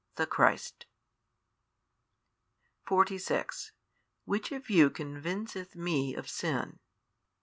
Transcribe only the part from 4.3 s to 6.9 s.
of you convinceth Me of sin?